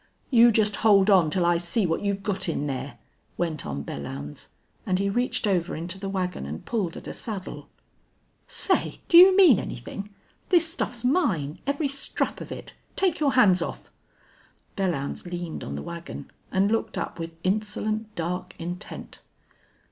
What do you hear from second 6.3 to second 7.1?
and pulled at